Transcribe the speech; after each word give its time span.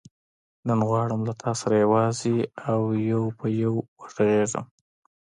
نن 0.67 0.79
غواړم 0.89 1.21
له 1.29 1.33
تا 1.41 1.51
سره 1.61 1.75
یوازې 1.83 2.37
او 2.69 2.79
یو 3.11 3.23
پر 3.37 3.47
یو 3.63 3.73
وغږېږم. 3.99 4.65